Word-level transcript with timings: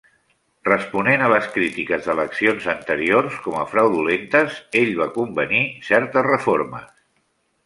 Responent 0.67 1.23
a 1.25 1.27
les 1.33 1.49
crítiques 1.57 2.07
d'eleccions 2.07 2.65
anteriors 2.73 3.37
com 3.43 3.59
a 3.61 3.67
fraudulentes, 3.75 4.59
ell 4.83 4.93
va 5.03 5.09
convenir 5.21 5.63
certes 5.93 6.27
reformes. 6.31 6.91